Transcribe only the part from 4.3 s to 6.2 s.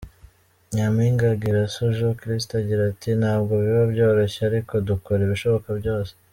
ariko dukora ibishoboka byose.